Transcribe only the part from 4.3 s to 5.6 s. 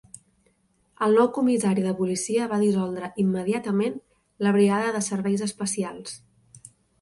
la brigada de serveis